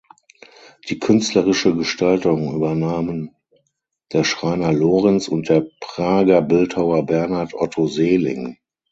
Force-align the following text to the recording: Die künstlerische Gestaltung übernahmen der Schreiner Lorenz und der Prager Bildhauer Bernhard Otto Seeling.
Die 0.89 0.97
künstlerische 0.97 1.75
Gestaltung 1.75 2.55
übernahmen 2.55 3.35
der 4.13 4.23
Schreiner 4.23 4.73
Lorenz 4.73 5.27
und 5.27 5.47
der 5.47 5.67
Prager 5.79 6.41
Bildhauer 6.41 7.05
Bernhard 7.05 7.53
Otto 7.53 7.85
Seeling. 7.85 8.57